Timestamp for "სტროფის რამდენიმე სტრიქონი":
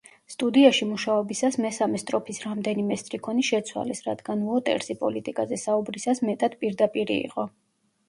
2.05-3.47